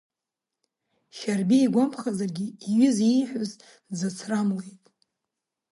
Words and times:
Шьарбеи 1.17 1.63
игәамԥхазаргьы, 1.65 2.47
иҩыза 2.71 3.03
ииҳәаз 3.09 3.51
дзацрамлеит. 3.89 4.83